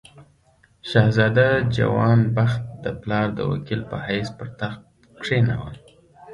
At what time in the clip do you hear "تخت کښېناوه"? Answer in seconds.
4.59-5.71